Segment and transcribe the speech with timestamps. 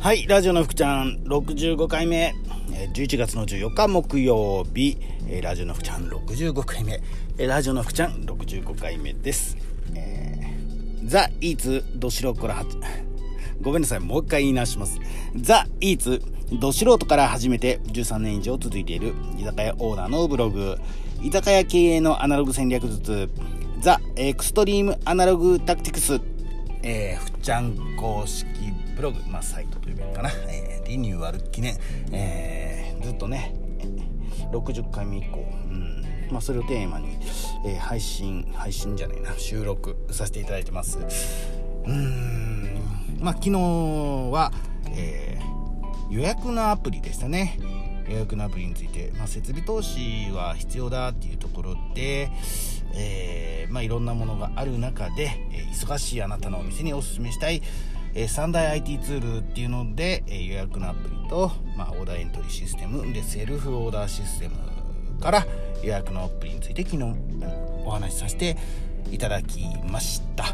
[0.00, 1.18] はい、ラジオの福ちゃん。
[1.26, 2.34] 65回目、
[2.94, 4.96] 11月の14日木曜日、
[5.42, 6.08] ラジオの福ちゃん。
[6.08, 7.02] 65回目、
[7.36, 8.12] ラジオの福ちゃん。
[8.22, 9.58] 65回目です。
[9.94, 12.64] えーザ・イーツど素人からは
[13.60, 14.98] ごめんなさい、もう一回言い直します。
[15.36, 20.78] ザ・イーツど素人から始めて13年以上続いている居酒屋オーナーのブログ、
[21.22, 23.28] 居酒屋経営のアナログ戦略術、
[23.80, 26.20] The Extreme Analog Tactics、
[26.82, 28.46] えー、ふっちゃん公式
[29.00, 31.78] ブログ、まあ、サイトというかな、えーリニューアル記念、
[32.12, 33.54] えーずっとね、
[34.52, 36.04] 60回目以降、うん。
[36.30, 37.16] まあ、それをテーマに、
[37.64, 40.98] えー配信、配信じゃないな、収録させていただいてます。
[41.86, 42.78] うん、
[43.20, 44.52] まあ、昨日は、
[44.90, 45.50] えー
[46.10, 47.56] 予約のアプリでしたね。
[48.08, 52.32] 予約のアプリについて、まあ、設備投資は必要だっていうところで、
[52.96, 57.62] えーまあ、いろんなものがある中で、え忙しいあなたのお店におすすめしたい、
[58.14, 64.56] えー三大 IT ツールっていうので、え予約のアプリと、まあ、オーダーエントリーシステムでセルフオーダーシステム
[65.20, 65.46] から
[65.82, 67.14] 予約のアプリについて昨日
[67.84, 68.56] お話しさせて
[69.10, 70.44] いただきました。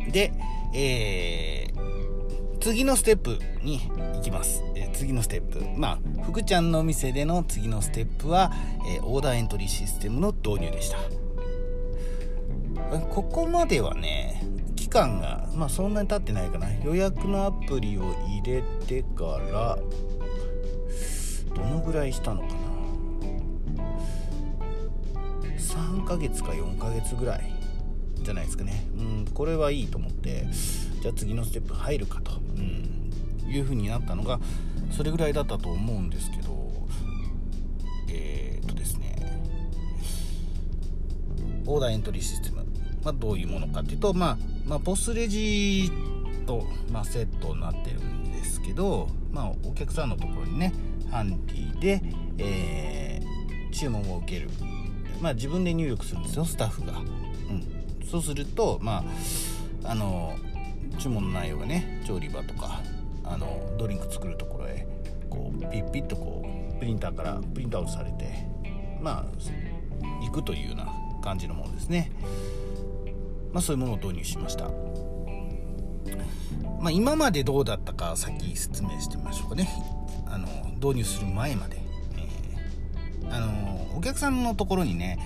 [0.00, 0.10] うん。
[0.10, 0.32] で、
[0.74, 1.84] えー
[2.60, 3.78] 次のステップに
[4.14, 5.62] 行きます、え次のステップ。
[5.76, 8.52] まあ福ちゃんのお店での次のステップは、
[8.88, 10.96] えオーダーエントリーシステムの導入でした。
[13.10, 14.42] ここまではね
[14.94, 16.72] 間がまあそんなに経ってないかな。
[16.84, 19.78] 予約のアプリを入れてから
[21.54, 22.54] どのぐらいしたのかな。
[25.58, 27.52] 3ヶ月か4ヶ月ぐらい
[28.22, 28.86] じゃないですかね。
[28.96, 30.46] うんこれはいいと思って
[31.02, 33.10] じゃあ次のステップ入るかと、うん、
[33.46, 34.38] いう風になったのが
[34.90, 36.86] それぐらいだったと思うんですけど
[38.08, 39.16] えー、っとですね
[41.66, 42.64] オーダーエントリーシステム、
[43.02, 45.90] まあ、どういうものかっていうと、まあ、まあポスレジ
[46.46, 50.72] と、まあ、セットになってるんですけど、まあ、お客さんのところにね
[51.10, 52.02] ハンディで、
[52.38, 53.04] えー
[53.74, 54.48] 注文を受ける、
[55.20, 59.04] まあ、自分で入力するんですよスタッフが、うん、そうするとま
[59.84, 60.34] ああの
[60.98, 62.80] 注文の内容がね調理場とか
[63.24, 64.86] あのドリンク作るところへ
[65.28, 66.46] こうピッピッとこ
[66.76, 68.46] うプリンターからプリントアウトされて
[69.00, 70.86] まあ行くというような
[71.22, 72.10] 感じのものですね。
[73.54, 74.68] まあそういうものを導入しました。
[76.80, 79.70] まあ今までどうだったか先説明してみましょうかね。
[80.26, 81.80] あの導入する前まで、
[82.16, 85.18] えーあのお客さんのところにね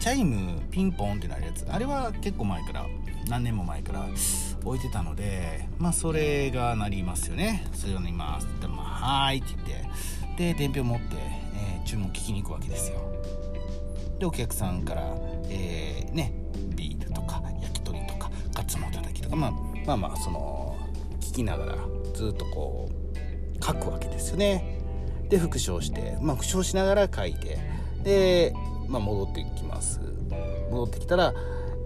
[0.00, 1.66] チャイムピンポンってなるやつ。
[1.70, 2.86] あれは結構前から
[3.28, 4.08] 何年も前から
[4.64, 7.66] 置いてたのでまあそれがなりますよね。
[7.74, 9.76] それをなりますって言ったらまあはいって言
[10.34, 11.04] ってで伝票持って、
[11.54, 12.98] えー注文聞きに行くわけですよ。
[14.18, 15.14] でお客さんから、
[15.48, 16.32] えーね
[16.74, 16.96] ビ
[19.30, 19.50] か、まあ、
[19.86, 20.76] まあまあその
[21.20, 21.76] 聞きながら
[22.14, 24.78] ずっとこう書くわけですよね。
[25.28, 27.58] で復唱して、まあ、復唱しながら書いて
[28.02, 28.52] で、
[28.88, 30.00] まあ、戻ってきます。
[30.70, 31.34] 戻ってきたら、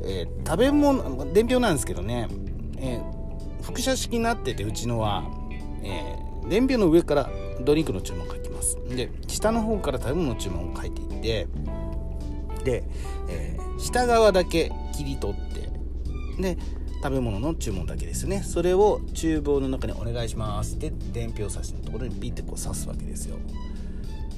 [0.04, 2.28] えー食べ物伝票なんですけどね、
[2.78, 5.24] えー複写式になっててうちのは、
[5.82, 7.30] えー伝票の上から
[7.60, 8.76] ドリンクの注文書きます。
[8.94, 11.46] で下の方から食べ物の注文を書いていって
[12.64, 12.84] で、
[13.28, 15.68] えー下側だけ切り取って
[16.40, 16.58] で
[17.04, 18.42] 食べ物の注文だけですね。
[18.42, 20.76] それを厨房の中にお願いします。
[20.76, 23.36] って伝票差しのところにピッてこう刺すわけですよ。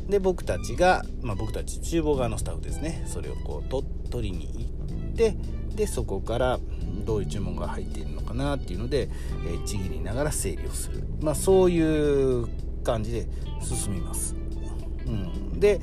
[0.08, 3.04] で僕たちが、まあ、僕たち厨房側のスタッフですね。
[3.06, 5.36] それをこうと取りに行って
[5.76, 6.58] でそこから
[7.04, 9.10] どういう注文が入っているのかなっていうので、
[9.46, 12.48] えーちぎりながら整理をする、まあ、そういう
[12.82, 13.28] 感じで
[13.62, 14.34] 進みます、
[15.06, 15.80] うん、で、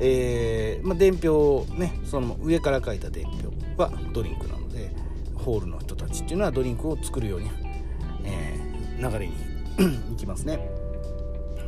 [0.00, 4.90] えーまあ、伝票をねその上から書いた伝票はドリンクなので
[5.34, 5.83] ホールの人た
[6.22, 7.50] っていうのはドリンクを作るように、
[8.24, 8.64] えー
[8.96, 9.34] 流れに
[10.10, 10.70] 行きますね。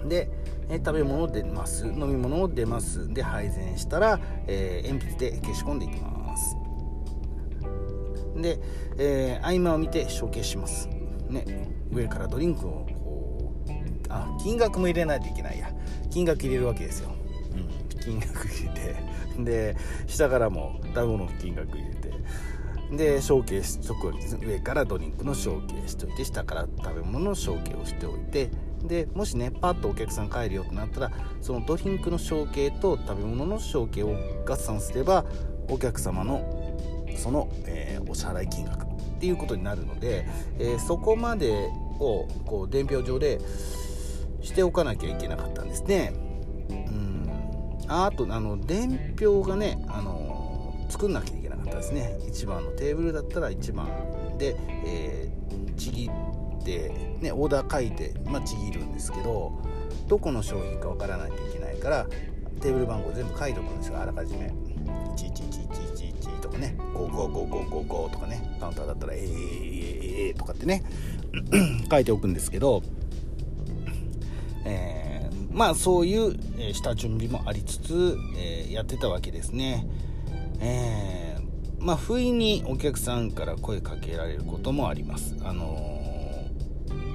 [0.06, 0.30] で、
[0.68, 1.86] えー食べ物出ます。
[1.86, 3.12] 飲み物を出ます。
[3.12, 6.56] で配膳したら、えー鉛筆で消し込んでいきます。
[8.40, 8.60] で、
[8.98, 10.88] えー合間を見て承継します。
[11.28, 11.44] ね
[11.90, 13.70] 上からドリンクをこう
[14.08, 15.70] あ金額も入れないといけないや。
[16.10, 17.10] 金額入れるわけですよ、
[17.52, 19.16] うん、金額入れて。
[19.44, 19.76] で
[20.06, 21.94] 下からも食べ物の金額入れ
[22.92, 24.36] で承継しとくわけです。
[24.36, 28.50] 上からドリンクの承継しといて下から食べ物の承継をしておいて。
[28.82, 31.10] でもしねパッとお客さん帰るよってなったら
[31.40, 34.14] そのドリンクの承継と食べ物の承継を
[34.46, 35.24] 合算すれば
[35.68, 36.76] お客様の
[37.16, 40.28] その、えーお支払い金額っていうことになるので、
[40.58, 41.68] えーそこまで
[41.98, 43.40] をこう伝票上で
[44.42, 46.12] しておかなきゃいけなかったんですね。
[46.70, 47.30] うん。
[47.88, 53.86] あとあの伝票がね、あの作んなきゃいけったですね1番のテーブルだったら1番
[54.38, 55.36] で、えー
[55.76, 56.90] ちぎって、
[57.20, 59.52] ね、オーダー書いて、まあ、ちぎるんですけど
[60.08, 62.06] どこの商品かわからないといけないから
[62.60, 64.52] テーブル番号全部書いておくんですよあらかじめ
[65.16, 70.82] 111111とかね55555とかねカウンターだったら「えー、えー、え、とかってね
[71.90, 72.82] 書いておくんですけど、
[74.64, 76.36] えー、まあそういう
[76.72, 79.86] 下準備もありつつ、えー、やってたわけですね。
[80.60, 81.25] えー、
[81.86, 85.36] まあ不意にお客さんから声かけられることもあります。
[85.44, 85.94] あの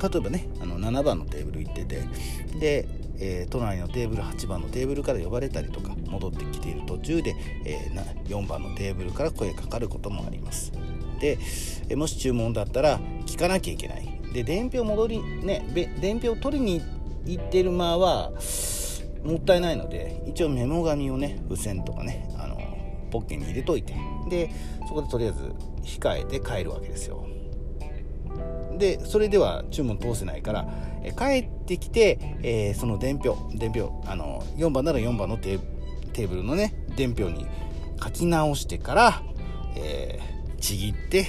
[0.02, 2.08] 例えばねあの7番のテーブル行ってて
[2.58, 2.88] で、
[3.20, 7.36] えー、隣のテーブル8番のテーブルから呼ばれたりとか戻ってきている途中で、
[7.66, 10.72] えー、4番のテーブルから声かかることもあります
[11.20, 11.38] で
[11.90, 15.68] えもし注文だったら聞かなきゃいけないで伝票戻りね
[16.00, 16.82] 伝票取りに
[17.26, 18.32] 行ってる間は
[19.24, 22.58] もったいないので一応メモ紙をね付箋とかねあの
[23.12, 23.94] ポッケに入れといて
[24.32, 24.50] で
[24.88, 27.28] そこでとりあえず控えて帰るわけですよ。
[28.78, 30.68] でそれでは注文通せないから、
[31.04, 37.46] え帰ってきて、えー、その伝票伝票あの4番なら4番のテーブルのね伝票に
[38.02, 39.22] 書き直してから、
[39.76, 41.28] えー、ちぎって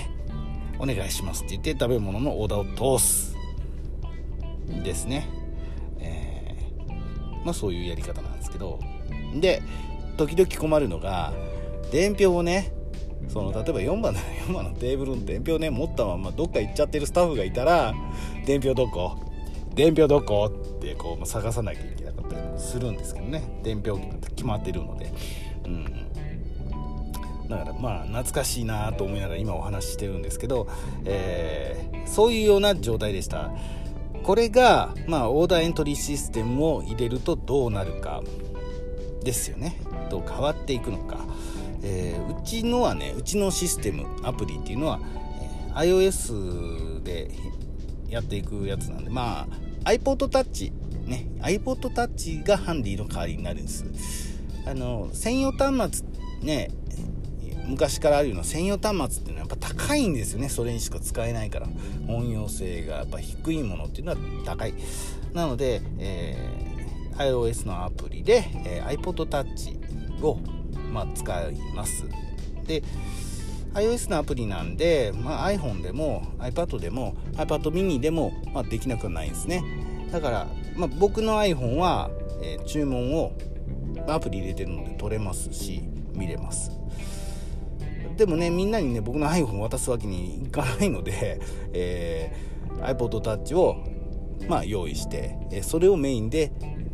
[0.79, 3.37] お願いしますって言って食べ物のオーダーを通す
[4.85, 5.29] ですね、
[5.99, 8.79] えー、まあそういうやり方なんですけど。
[9.35, 9.63] で
[10.17, 11.33] 時々困るのが
[11.91, 12.73] 伝票をね
[13.29, 17.95] その例えば4番の 4番のテーブルの伝票ね持ったままどっか行っちゃってるスタッフがいたら
[18.47, 19.13] 「伝票どこ？
[19.75, 23.43] 伝票どこ?」ってこう探さなきゃいけなかったりするんですけどね。
[23.63, 25.13] 伝票決まってるので。
[25.67, 26.03] うん。
[27.49, 30.67] だからまあ懐かしいなと思いながら今お話ししてるんですけど、
[31.05, 33.51] えー、そういうような状態でした。
[34.23, 38.23] これが、まあ、オーダーエントリーシステムを入れるとどうなるか
[39.25, 39.81] ですよね。
[40.11, 41.19] どう変わっていくのか。
[41.83, 45.01] えー、うちのはねうちのシステムアプリっていうのは、
[45.41, 47.31] えー、iOS で
[48.09, 49.47] やっていくやつなんでま
[49.85, 50.73] あ iPod Touch
[51.07, 53.85] ね iPod Touch がハンディの代わりになるんです。
[54.65, 56.07] あの専用端末
[56.43, 56.71] ね
[57.67, 60.49] 昔からあるような専用端末っていうのはやっぱ高いんですよね。
[60.49, 61.69] それにしか使えないから。
[62.09, 64.75] 音用性がやっぱ低いものっていうのは高い。
[65.33, 70.39] なので、えー、iOS のアプリで、えー、iPod Touch を
[70.93, 72.05] まあ、使います。
[72.67, 72.83] で
[73.75, 79.65] iOS のアプリなんで、まあ、iPhone でも iPad でも iPad mini でも、まあ、できなくはないですね。
[80.13, 80.47] だから、
[80.77, 82.11] まあ、僕の iPhone は、
[82.43, 83.33] えー、注文を
[84.07, 85.83] アプリ入れてるので取れますし
[86.15, 86.71] 見れます。
[88.17, 91.41] でもねみんなにね僕の iPhone 渡すわけにいかないので、
[91.73, 93.77] えー、iPod Touch を
[94.49, 96.53] まあ用意して、えそれをメインで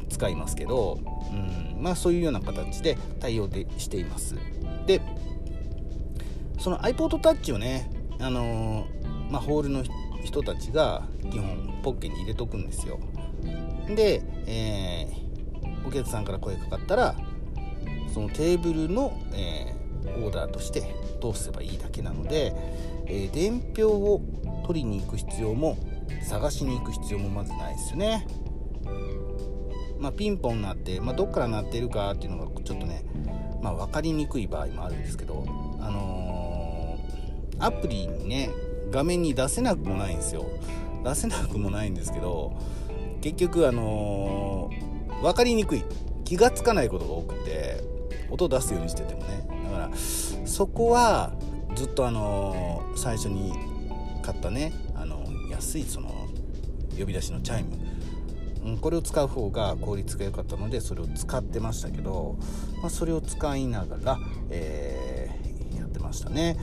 [0.08, 1.00] 使いますけど、
[1.32, 1.67] うん。
[1.78, 4.36] まあ、そういうような形で対応でしています。
[4.86, 5.00] で
[6.58, 9.84] その iPod Touch をね、あのー、まあ、ホールの
[10.24, 12.98] 人たちが基本ポッケに入れとくんですよ。
[13.94, 17.14] で、えー、お客さんから声かかったら
[18.12, 20.82] そのテーブルの、えー、オーダーとして
[21.20, 22.54] 通せばいいだけなので、
[23.06, 24.22] え、伝票を
[24.66, 25.78] 取りに行く必要も
[26.22, 28.26] 探しに行く必要もまずないですよね。
[29.98, 33.04] まあ、ピンポンなって、まあ、どっから鳴ってるかっていうのがちょっとね、
[33.62, 35.44] まあ、分かりにくい場合もあるんですけど、
[35.80, 38.50] あのー、アプリにね
[38.90, 40.46] 画面に出せなくもないんですよ。
[41.04, 42.56] 出せなくもないんですけど
[43.20, 45.84] 結局あのー、分かりにくい。
[46.24, 47.82] 気が付かないことが多くて
[48.28, 49.48] 音を出すようにしててもね。
[49.64, 51.32] だからそこは
[51.74, 53.54] ずっとあのー、最初に
[54.22, 56.28] 買ったねあの安いその
[56.98, 57.70] 呼び出しのチャイム
[58.64, 62.38] うん、これを使う方が効率が良かったのでそれを使ってましたけど、
[62.80, 64.18] まあ、それを使いながら、
[64.50, 66.56] えー、やってましたね。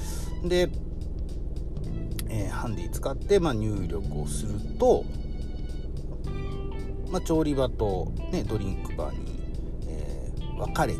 [0.44, 0.70] で、
[2.30, 5.06] えー、ハンディ使って、まあ、入力をすると、
[7.12, 9.40] まあ、調理場と、ね、ドリンクバーに、
[9.88, 11.00] えー、分かれて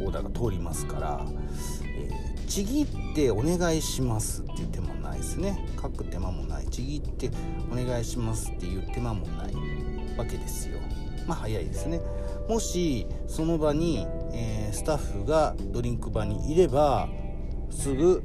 [0.00, 1.26] オーダーが通りますから、
[2.52, 5.64] ちぎってお願いしますっていう手もないですね。
[5.80, 6.66] 書く手間もない。
[6.66, 7.30] ちぎって
[7.70, 9.54] お願いしますっていう手間もない
[10.18, 10.78] わけですよ。
[11.26, 12.02] まあ早いですね。
[12.50, 17.08] もしその場に、えー、スタッフがドリンク場にいれば
[17.70, 18.22] すぐ、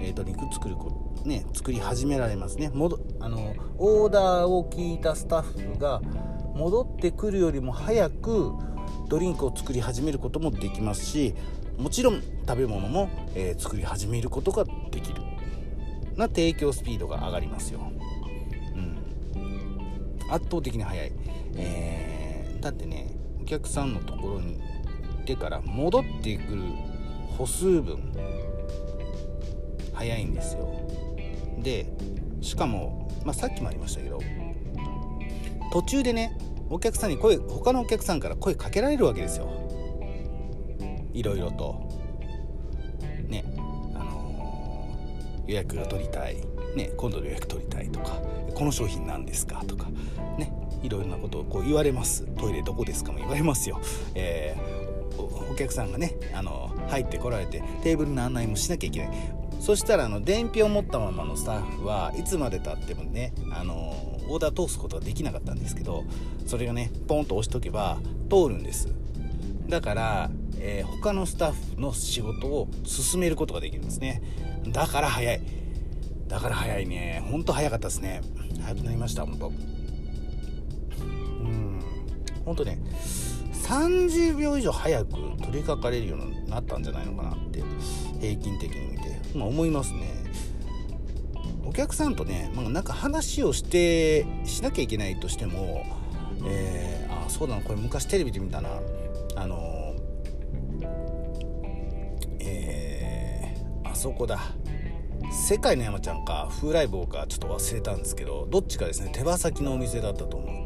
[0.00, 0.90] えー、ドリンク作るこ
[1.22, 2.72] とね作り始められますね。
[2.74, 5.42] 戻あのオーダーを聞いたスタッ
[5.74, 6.00] フが
[6.56, 8.50] 戻ってくるよりも早く
[9.08, 11.36] ドリンクを作り始めることもできますし
[11.80, 15.22] もちろん食べ物も、えー、作り始めることができる。
[16.16, 17.90] な提供スピードが上がりますよ。
[20.30, 21.12] 圧倒的に速い、
[21.56, 23.08] えー、だってね
[23.42, 26.62] お客さんのところに行ってから戻ってくる
[27.36, 28.12] 歩数分
[29.92, 30.68] 早いんですよ。
[31.58, 31.92] で
[32.40, 34.18] しかもまあ、さっきもありましたけど
[35.72, 36.38] 途中でね
[36.70, 39.59] お客さんに声他のお客さんから声かけられるわけですよ。
[41.12, 41.88] いろいろと
[43.28, 43.44] ね
[43.94, 46.36] あのー、予約が取りたい、
[46.76, 48.20] ね、今度の予約取りたいとか
[48.54, 49.88] この商品何ですかとか
[50.38, 50.52] ね
[50.82, 52.24] いろいろなことをこう言われます。
[52.38, 53.80] トイレどこですかも言われますよ、
[54.14, 59.10] えー、お客さんがねあの入ってこられてテーブルの案内もしなきゃいけない。
[59.60, 63.74] そしたらあの伝票を持ったままのスタッフはいつまでたってもねあの
[64.30, 66.04] オーダー通すことができなかったんですけど
[66.46, 67.98] それがねポンと押しとけば
[68.30, 68.88] 通るんです。
[69.68, 74.22] だから、えー、他のスタッフの仕事を進めることができるんですね。
[74.68, 75.40] だから早い。
[76.28, 77.24] だから早いね。
[77.28, 78.20] ほんと早かったですね。
[78.62, 79.38] 早くなりましたほん。
[79.38, 79.50] とう
[81.02, 81.80] ん
[82.44, 82.78] ほんとね
[83.52, 87.62] 30秒以上早く取り掛かれるようになったんじゃないのかなって
[88.20, 90.20] 平均的に見てまあ、思いますね。
[91.64, 95.86] お客さんとね、まあ、なんか話をしてしなきゃいけないとしても、
[96.44, 98.70] えー、あそうだなこれ昔テレビで見たな。
[99.36, 99.79] あの
[104.00, 104.40] そこだ。
[105.30, 110.64] 世界の山ちゃんか風来坊かちょっと忘れたんですけどどっちかですね手羽先のお店だったと思う。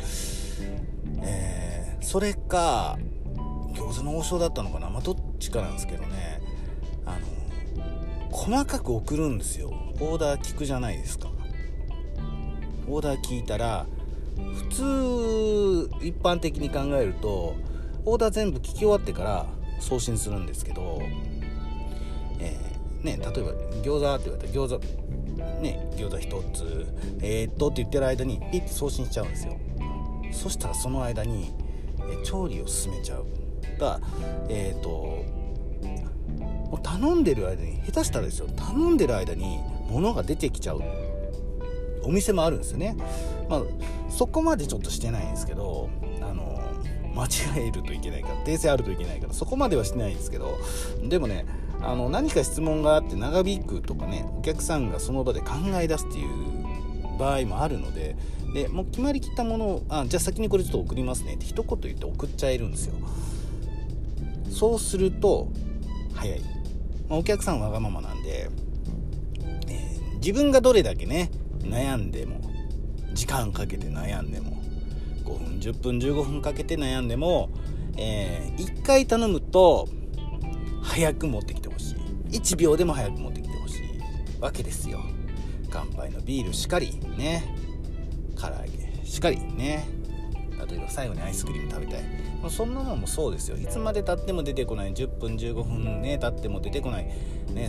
[1.21, 2.97] えー、それか
[3.73, 4.89] 餃子の王将だったのかな。
[4.89, 6.41] まあどっちかなんですけどね。
[7.05, 9.71] あの細かく送るんですよ。
[10.01, 11.29] オーダー聞くじゃないですか。
[12.87, 13.87] オーダー聞いたら
[14.71, 17.57] 普通一般的に考えると
[18.05, 19.47] オーダー全部聞き終わってから
[19.81, 21.03] 送信するんですけど、
[22.39, 22.74] えー、
[23.05, 25.05] ね、例えば餃子って言われたら餃子
[25.61, 26.87] ね餃子1つ
[27.21, 29.59] えー、っとって言ってる間にピッて送信しちゃうんですよ。
[30.33, 31.55] そしたらその間に、
[32.11, 33.27] え調理を進めちゃう。
[33.79, 34.01] が
[34.49, 35.25] えー、っと
[36.83, 39.59] 頼んでる間に下手したらですよ頼んでる間に
[39.89, 40.83] 物が出てきちゃう
[42.03, 42.97] お店もあるんですよね。
[43.49, 43.63] まあ
[44.11, 46.61] そこまでちょっとしてないんですけどあの
[47.15, 50.59] 間違えるといけないから訂正あるといけないからそこまではしてないんですけど
[51.03, 51.47] でもね
[51.81, 58.17] あの何か質問があって長引くとかねお客さんがその場で考え出すっていう場合もあるので
[58.55, 62.95] でもう決まりきったものをあじゃあ先にこれちょっと送りますねって一言言って送っちゃえるんですよ。
[64.51, 65.49] そうすると
[66.15, 66.41] 早い。
[67.09, 68.49] まあ、お客さんわがままなんで、
[69.69, 72.41] えー、自分がどれだけね悩んでも
[73.13, 74.63] 時間かけて悩んでも
[75.25, 77.51] 5分10分15分かけて悩んでも、
[77.97, 79.89] えー、1回頼むと
[80.83, 81.64] 早く持ってきて
[82.35, 83.81] 1秒でも早く持ってきてほしい
[84.41, 85.01] わけですよ。
[85.71, 87.45] 乾杯のビールしかりね。
[88.37, 89.89] 唐揚げしかりね。
[90.69, 92.03] 例えば最後にアイスクリーム食べたい。
[92.41, 93.57] まあ、そんなのもそうですよ。
[93.57, 94.93] いつまでたっても出てこない。
[94.93, 97.15] 10分15分ね経っても出てこない、ね、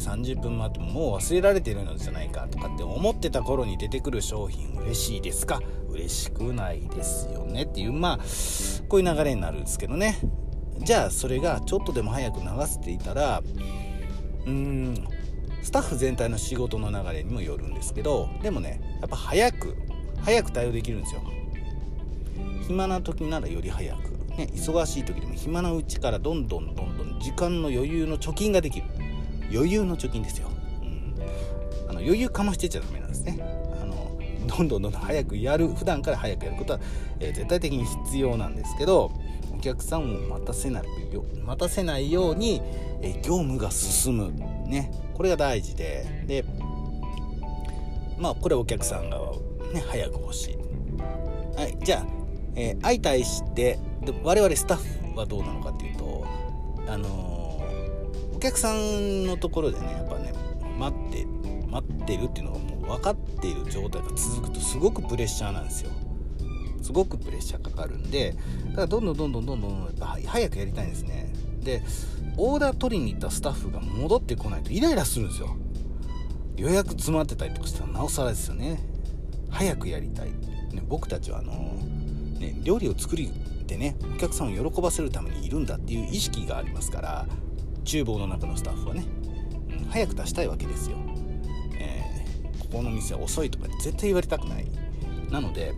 [0.01, 2.47] 30分待ってももう忘れられてるのじゃないか。
[2.49, 5.61] とかって思ってた頃に出てくる商品嬉しいですか？
[5.89, 7.63] 嬉しくないですよね。
[7.63, 8.17] っていうまあ
[8.87, 10.17] こういう流れになるんですけどね。
[10.79, 13.41] じゃあそれがちょっとでも早く流せていたら
[14.45, 15.07] うん。
[15.61, 19.75] スタッフ全体の仕事の流れにもよるんですけどでもねやっぱ早く
[20.21, 21.23] 早く対応できるんですよ。
[22.67, 24.15] 暇な時ならより早く。
[24.37, 28.85] ね、忙しい時でも暇なうちからどんどんどんどん時間の余裕の貯金ができる。
[29.51, 30.49] 余裕の貯金ですよ、
[30.81, 31.15] うん、
[31.89, 33.39] あの余裕かましてちゃダメなんですね。
[33.81, 35.69] あのどんどんどんどん早くやる。
[35.69, 36.79] 普段から早くやることは、
[37.19, 39.11] えー、絶対的に必要なんですけど
[39.65, 42.61] 客さんを待たせないよ待たせないように、
[43.01, 44.33] え、業務が進む。
[44.67, 44.91] ね。
[45.13, 46.23] これが大事で。
[46.27, 46.45] で
[48.17, 49.19] まあこれお客さんが
[49.73, 50.57] ね早く欲しい。
[51.57, 51.77] はい。
[51.83, 52.05] じゃあ
[52.55, 56.25] えー、相対してで我々スタッフはどうなのかっていうと
[56.87, 60.33] あのー、お客さんのところでねやっぱね
[60.77, 61.25] 待って
[61.69, 65.91] 待ってるっていうのがもう分かっている状態が続くとすごくプレッシャーなんですよ。
[66.85, 68.35] すごくプレッシャーかかるんで
[68.69, 71.33] だからどんどんどんどんどんどんやっぱ早くやりたいんですね。
[71.61, 71.81] で
[72.37, 75.55] オーダー取りに行ったスタッフが戻ってこないとイライラするんですよ。
[76.57, 78.79] 予約詰まってたりとかしたらなおさらですよね。
[79.49, 83.31] 早くやりたい、ね、僕たちはあのーね、料理を作り
[83.65, 87.25] でねお客さんを喜ばせるためにいるんだっていう意識がありますから
[87.83, 89.05] 厨房の中のスタッフはね、
[89.69, 90.97] うん、早く出したいわけですよ、
[91.79, 94.67] えー、ここの店は遅いとか絶対言われたくない。
[95.31, 95.73] なので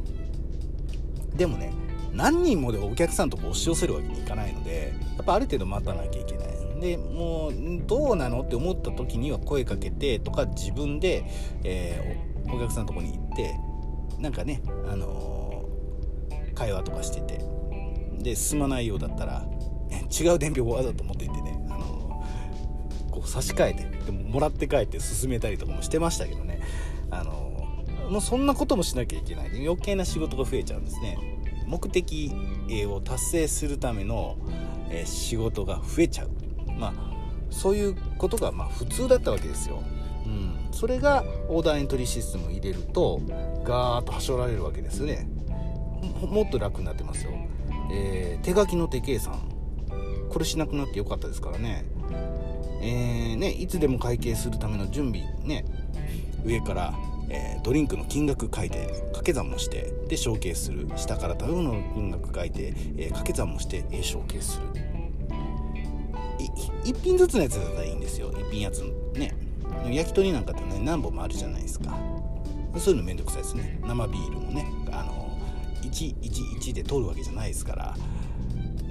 [1.37, 1.73] でもね
[2.11, 6.47] 何人もでお客さんと押し寄せるわけにいかないのでやっぱある程度待たなきゃいけない。
[6.79, 7.53] でもう
[7.87, 11.25] どうなのって思った時には声かけてとか自分で、
[11.63, 13.55] えー、お客さんのとこに行って
[14.19, 15.37] なんかねあのー
[16.57, 17.39] 会話とかしてて
[18.17, 19.45] で進まないようだったら
[20.19, 22.25] 違う伝票をわざと持っていてね、あの
[23.11, 26.61] こう差し替えてでももらって帰って進めたりとかもしてましたけどね、
[27.11, 27.46] あの
[28.09, 29.49] もうそんなこともしなきゃいけない。
[29.65, 31.17] 余計な仕事が増えちゃうんですね。
[31.65, 32.31] 目的
[32.89, 34.37] を達成するための
[35.05, 36.29] 仕事が増えちゃう。
[36.77, 37.07] まあ
[37.49, 39.81] そういうことがま普通だったわけですよ、
[40.25, 43.21] うん、それがオーダーエントリーシステムを入れると
[43.63, 45.27] ガーッとはしょられるわけですよね
[46.21, 47.31] もっと楽になってますよ、
[47.91, 49.39] えー、手書きの手計算。
[50.29, 51.85] これしなくなってよかったですからね。
[52.81, 55.65] えーね、いつでも会計するための準備ね
[56.45, 56.93] 上から
[57.29, 60.87] えー、ドリンクの金額書いて掛け算もしてで承継する。
[60.95, 64.67] 下から食べ物の金額書いて、えー、掛け算もして、えー、承継する。
[66.83, 68.31] 1品ずつのやつだったらいいんですよ。
[68.31, 68.81] 1品やつ
[69.13, 69.33] ね。
[69.89, 71.97] 焼き鳥なんかってね何本もあるじゃないですか。
[72.77, 73.79] そういうのめんどくさいですね。
[73.85, 74.65] 生ビールもね。
[74.91, 75.27] あの
[75.81, 77.97] 111で取るわけじゃないですから。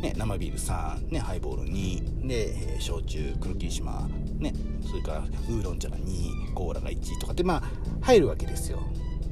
[0.00, 4.07] ね、生ビール3、ね、ハイボール2で、えー、焼酎黒霧島、
[4.38, 4.52] ね、
[4.87, 7.62] それからウーロン茶が2コーラが1とかってまあ
[8.00, 8.81] 入るわけですよ。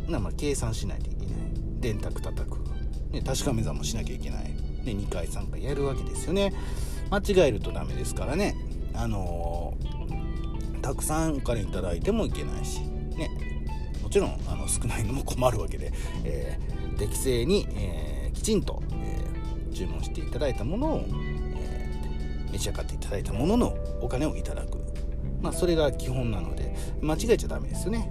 [0.08, 1.34] なまあ計算しないといけない。
[1.80, 2.58] 電卓叩く、
[3.10, 6.52] ね、確かめ算もしなきゃいけない、ね、2回3回やるわけですよね。
[7.10, 8.56] 間違えるとダメですからね。
[8.94, 11.64] あのー、たくさんお金い
[11.98, 12.80] いてもいけないし。
[12.80, 13.30] ね
[14.02, 15.92] もちろんあの少ないのも困るわけで、
[16.24, 19.24] えー、適正に、えー、きちんとえ
[19.74, 24.78] 注文していただいたものを、えー、召し上がっていただいたもののお金をいただく、
[25.44, 28.10] まあ、それが基本なので間違えちゃダメですよね。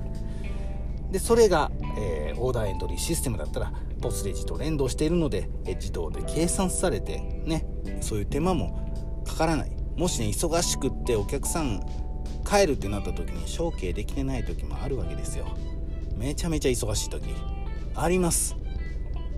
[1.10, 7.66] でそれが、えー、オーダーエントリーシステムだったらポスレジと連動しているので、え、自動で計算されてね
[8.02, 9.76] そういう手間もかからない。
[9.98, 11.82] もしね忙しくってお客さん
[12.46, 15.48] 帰るってなった時に承継できてない時もあるわけですよ。
[16.16, 17.26] めちゃめちゃ忙しい時。
[17.96, 18.56] あります。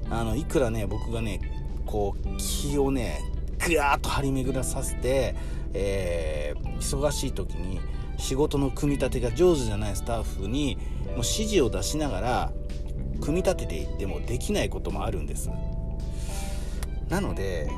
[0.10, 1.40] あのいくらね僕がね
[1.86, 3.22] こう気をね
[3.66, 5.36] ぐわーっと張り巡らさせて、
[5.78, 7.80] えー、忙しい時に
[8.18, 12.54] 仕事の組み立てが上手じゃないスタッフにもう指示を出しながら
[13.22, 15.50] 組み立てていってもできないこともあるんです。
[17.10, 17.70] なので、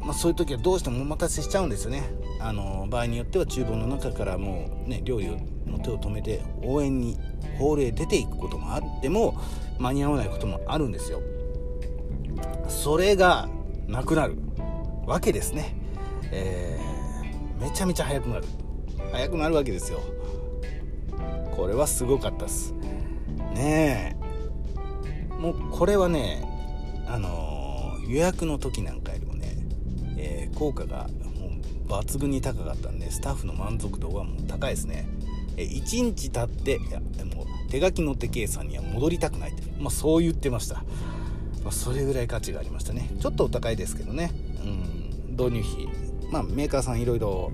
[0.00, 2.04] まあ、そういう時はどうしてもお待たせしちゃうんですよね。
[2.40, 5.26] あの場合によっては厨房の中からもうね料理
[5.66, 7.18] の手を止めて応援に
[7.58, 9.34] ホールへ出ていくこともあっても
[9.78, 11.22] 間に合わないこともあるんですよ。
[12.68, 13.48] それが
[13.88, 14.36] なくなる
[15.06, 15.74] わけですね、
[16.30, 16.95] えー、
[17.60, 18.44] めちゃめちゃ速くなる。
[19.12, 20.00] 速くなるわけですよ。
[21.56, 22.72] これはすごかったっす。
[23.54, 25.32] ねえ。
[25.40, 26.44] もうこれはね
[27.06, 29.56] あのー、予約の時なんかよりもね、
[30.16, 35.08] えー、効果がもう抜群に高かったんでスタッフの満足度はもう高いですね。
[35.56, 40.84] え1日経っていやもう手書きの手計算には戻りたくないって、まあ、そう言ってました。
[41.64, 43.10] まあ、それぐらい価値がありましたね。
[43.20, 44.30] ちょっとお高いですけどね、
[44.64, 47.52] うん、導入費まあメーカーさんいろいろ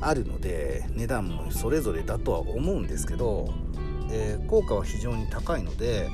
[0.00, 3.52] あるので値段もそれぞれだとは思うんですけど、
[4.10, 6.08] えー、効果は非常に高いので、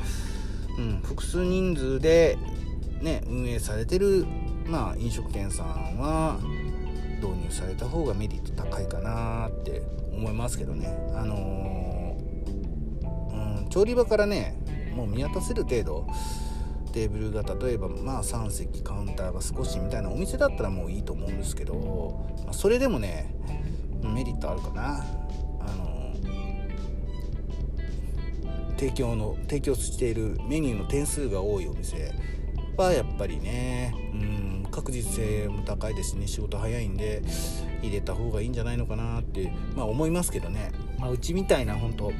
[0.78, 2.36] うん、複数人数で、
[3.00, 4.26] ね、運営されてる、
[4.66, 6.38] まあ、飲食店さんは
[7.20, 10.88] 導入された方がメリット高いかなって思いますけどね。
[11.14, 14.56] あのー、うん、調理場からね
[14.94, 16.06] もう見渡せる程度
[16.96, 23.36] テーブルが例えばまあ3席カウンターが少しみたいなお店だったらもういいと思うんですけど、まあ、それでもね
[24.02, 25.04] メリットあるかな。
[25.60, 26.14] あの
[28.78, 32.14] 提供の提供しているメニューの点数が多いお店
[32.78, 37.22] はやっぱりねうん確実性も高いですしね仕事早いんで
[37.82, 42.14] 入れた方がいいんじゃないのかなって、まあ、思いますけどね、まあ、うちみたいな本当うん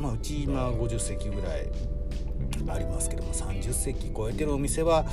[0.00, 1.68] まあ、うち今50席ぐらい
[2.68, 5.04] ありますけども30席超えてるお店は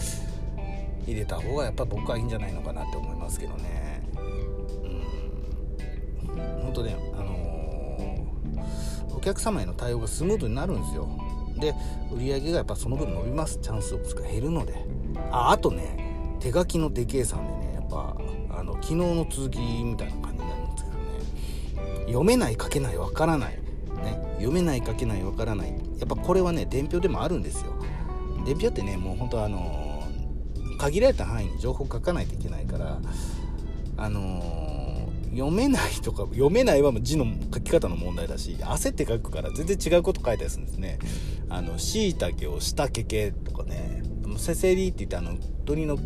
[1.08, 4.04] 入れた方がやっぱ僕はいいんじゃないのかなって思いますけどね。
[4.84, 6.62] うん。
[6.64, 11.08] 本当ねあのー、お客様への対応がスムーズになるんですよ。
[11.58, 11.74] で
[12.12, 13.60] 売り上げがやっぱその分伸びます。
[13.62, 14.74] チャンスが減るので。
[15.32, 18.18] ああとね手書きの手計算でねやっぱ
[18.50, 22.06] あの昨日の続きみたいな感じになるんですけどね。
[22.08, 23.58] 読めない書けないわからない。
[24.04, 24.20] ね。
[24.38, 25.74] 読めない書けないわからない。
[26.00, 27.74] やっぱこれはね伝票でもあるんですよ。
[28.46, 30.04] 伝票ってねもう本当あの、
[30.78, 33.00] 限られた範囲に情報書かないといけないから
[33.98, 41.00] あの、読めないとか読めないはもう字の書き方の問題だし焦って書くから全然違うこと書いたりするんですね。
[41.50, 44.04] あの椎茸を下けけとかね
[44.38, 45.98] せせりって言ってあの鳥の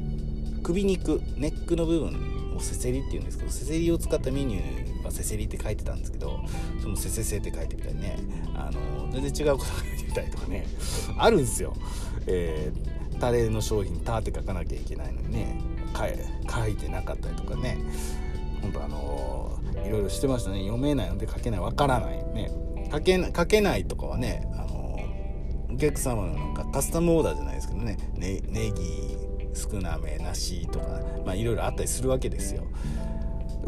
[0.63, 6.39] 首肉ネックの部分をせせりって言うんですけどせせりを使ったメニューかせせりって書いてたんですけど
[6.81, 8.17] そのせせせって書いてみたりね
[8.55, 10.65] あの全然違うこと書いてみたりとかね
[11.17, 11.75] あるんですよ、
[12.27, 15.61] えー、タレの商品「タ」って書かなきゃいけないのにね
[16.49, 17.77] 書いてなかったりとかね
[18.61, 20.59] 本当あのいろいろしてましたね。
[20.61, 22.51] 読めないので書けないわからないね。
[22.91, 24.99] 書け書けないとかはねあの
[25.73, 29.17] お客様のなんかカスタムオーダーじゃないですけどねねネギ
[29.53, 32.63] 少なめなしとかまあいろいろあったりするわけですよ。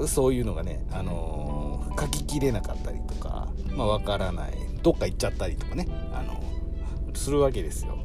[0.07, 7.99] そういうのがね、あのー、書ききれなかったりとか、まあ、分からないどっか行っちゃったりとかね、あのー、するわけですよ。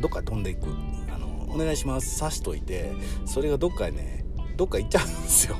[0.00, 0.66] どっか飛んでいく、
[1.12, 2.18] あのー、お願いします。
[2.18, 2.92] 刺しといて
[3.24, 4.24] それがどっかね
[4.56, 5.56] どっか行っちゃうんですよ。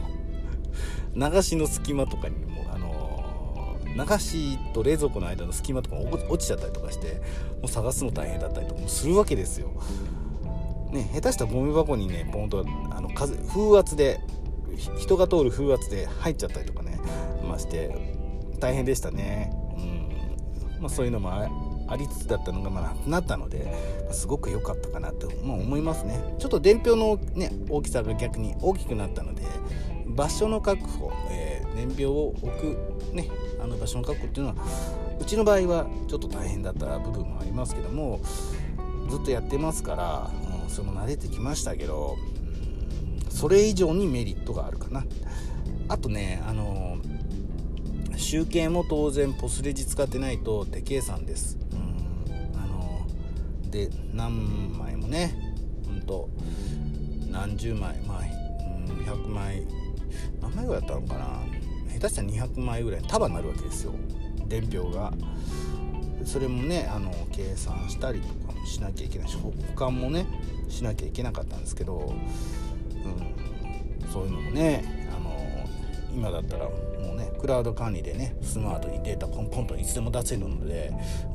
[1.14, 7.14] 流しの隙間とかにもあの流しと冷蔵庫の間の隙間とかも落ちちゃったりとかして
[7.62, 9.70] もう探すの大変だったりとかもするわけですよ。
[10.92, 14.20] ね下手したらゴミ箱にねポンとあの風風圧で
[14.76, 16.98] 人が通る風圧で入っちゃったりとかね
[17.46, 17.94] まして
[18.60, 20.80] 大変でしたね、うん。
[20.80, 23.72] まあ、そういうのもありつつだったのがまなくなったので、
[24.08, 26.20] ま、すごく良かったかなと、まあ、思いますね。
[26.38, 29.42] ちょっと伝票の、ね、大きさが逆に大きくなったので
[30.06, 33.28] 場所の確保、えー、年表を置く、ね、
[33.62, 34.56] あの場所の確保っていうのは
[35.20, 38.20] うちの場合はちょっと大変だった部分もありますけども
[39.08, 40.30] ずっとやってますから、
[40.64, 42.16] うん、それも慣れてきましたけど、
[43.36, 45.04] それ以上にメリットがあるかな。
[45.88, 46.96] あとねあの
[48.16, 53.06] 集計も当然ポスレジ使ってないと手計算です、うん、あの
[53.70, 55.54] で何枚もね
[55.86, 56.30] うんと
[57.30, 58.22] 何十枚まあ、
[59.04, 59.66] 100枚
[60.40, 61.26] 何枚ぐらいだったのかな。
[61.92, 63.92] 下手したら200枚ぐらい束になるわけですよ。
[64.48, 65.12] 伝票が。
[66.24, 70.26] それもねあの計算したりとかもしなきゃいけないし保管もね
[70.68, 72.14] しなきゃいけなかったんですけど、
[74.16, 74.82] そういうのもね
[75.14, 75.36] あの
[76.14, 80.90] 今だったらもうねクラウド管理でねスマートにデータポンポンといつでも出せるので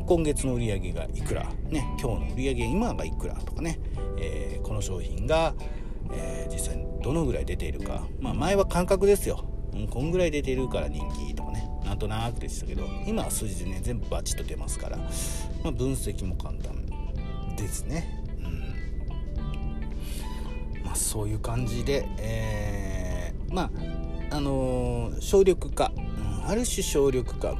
[0.07, 3.79] 今月の売り上げがいくら、ね、今日の売り上げ今がいくらとかね、
[4.17, 5.53] えー、この商品が、
[6.11, 15.05] えー、実際にどのぐらい出ているか、まあ、前は感覚ですよ、うん、こんぐらい出てるから人気とかねなんとなくでしたけど今は数字でね全部バチッと出ますから、ま
[15.65, 16.83] あ、分析も簡単
[17.55, 18.20] ですね。
[20.91, 23.71] まあ、そういう感じで、えー、ま
[24.29, 27.53] ああのー、省力化、うん、ある種省力化、う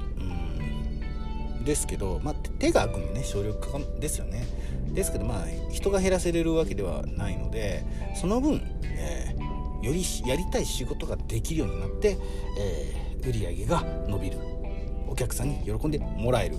[1.62, 4.46] ん、ですけど、まあ、手が空くんでね省力化ですよね。
[4.94, 12.18] ですけどまあ人が減らせれるわけではないのでその分、えー、よりやりたい仕事ができるようになって、
[12.60, 14.40] えー、売り上げが伸びる
[15.08, 16.58] お客さんに喜んでもらえる、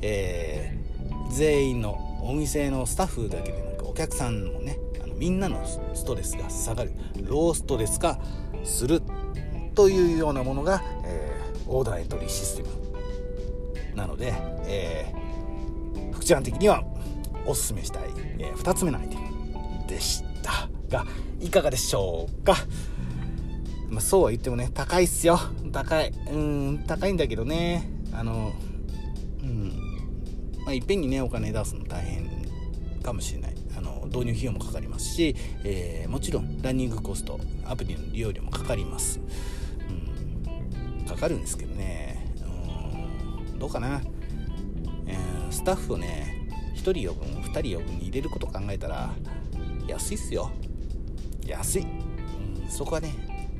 [0.00, 4.78] えー、全員のお店のスタッフだけでなくお客さんもね
[5.22, 6.90] みんなのストレスが下がる。
[7.22, 8.18] ローストレス化
[8.64, 9.00] する
[9.72, 14.34] というようなものが、えー、オーダーエントリーシステムなので、
[14.66, 16.82] えー、福ちゃん的には
[17.46, 21.06] おすすめしたい、えー、2つ目のアイテムでしたが
[21.38, 22.56] いかがでしょうか、
[23.90, 25.38] まあ、そうは言ってもね高いっすよ。
[25.70, 26.12] 高い。
[26.32, 27.88] うん高いんだけどね。
[28.12, 28.50] あの
[29.40, 29.68] うん。
[30.64, 32.28] まあ、いっぺんにねお金出すの大変
[33.04, 33.51] かもしれない。
[34.12, 39.20] 導入費用もかかりますし、えー、もちろんランニングコストアプリの利用料もかかります、
[40.98, 42.26] うん、かかるんですけどね。
[43.52, 43.58] うん。
[43.58, 44.02] どうかな、
[45.06, 49.10] えー、スタッフをね1人呼ぶ2人呼ぶに入れること考えたら
[49.88, 50.50] 安いっすよ。
[51.46, 53.12] 安い、うん、そこはね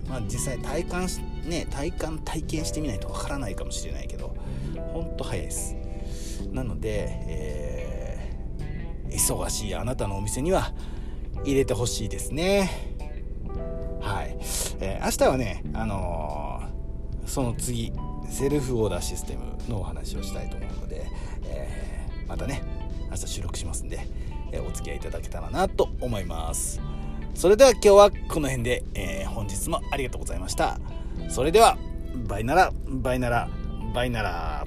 [0.09, 1.09] まあ実際体感
[1.45, 4.37] ね体感体験してみないとわからないかもしれないけど
[4.93, 5.77] ほんと早いです。
[6.53, 7.72] なので、えー、
[9.15, 10.73] 忙しいあなたのお店には
[11.45, 12.71] 入れてほしいですね。
[14.01, 14.37] はい、
[14.81, 17.93] えー、明日はねあのー、その次
[18.29, 21.07] セルフオーダーシステムのお話をしたいと思うので、
[21.45, 22.63] えー、またね
[23.11, 24.07] 明日収録しますんで、
[24.53, 26.81] え、お付き合いいただけたらなと思います。
[27.35, 30.79] それでは今日はこの辺で、え、本日もありがとうございました。
[31.29, 31.77] それでは
[32.27, 33.49] バイならバイなら
[33.95, 34.62] バイなら